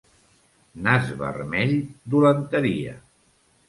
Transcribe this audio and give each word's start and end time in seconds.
Nas 0.87 1.13
vermell, 1.21 1.77
dolenteria. 2.17 3.01